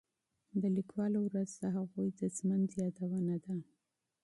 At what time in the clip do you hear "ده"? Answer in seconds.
3.45-3.55